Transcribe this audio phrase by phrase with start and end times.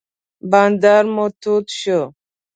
[0.51, 2.01] بانډار مو تود شو.